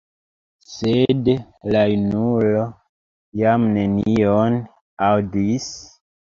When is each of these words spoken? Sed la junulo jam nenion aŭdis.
Sed 0.75 1.29
la 1.75 1.83
junulo 1.91 2.65
jam 3.43 3.69
nenion 3.79 4.61
aŭdis. 5.13 5.73